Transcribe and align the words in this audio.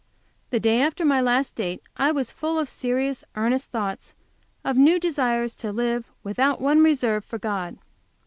The 0.49 0.59
day 0.59 0.81
after 0.81 1.05
my 1.05 1.21
last 1.21 1.53
date 1.55 1.83
I 1.95 2.11
was 2.11 2.31
full 2.31 2.57
of 2.57 2.67
serious, 2.69 3.23
earnest 3.35 3.69
thoughts, 3.69 4.15
of 4.65 4.75
new 4.75 4.99
desires 4.99 5.55
to 5.57 5.71
live, 5.71 6.05
without 6.23 6.59
one 6.59 6.81
reserve, 6.81 7.23
for 7.23 7.37
God. 7.37 7.77